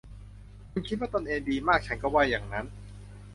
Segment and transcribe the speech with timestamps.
[0.71, 2.65] คุณคิดว่าตนเองดีมาก ฉันก็ว่าอย่างนั้น